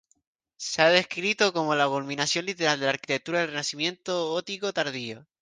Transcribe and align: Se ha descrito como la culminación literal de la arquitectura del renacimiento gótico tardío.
Se 0.57 0.81
ha 0.81 0.89
descrito 0.89 1.53
como 1.53 1.75
la 1.75 1.87
culminación 1.87 2.45
literal 2.47 2.79
de 2.79 2.87
la 2.87 2.93
arquitectura 2.93 3.41
del 3.41 3.49
renacimiento 3.49 4.29
gótico 4.29 4.73
tardío. 4.73 5.27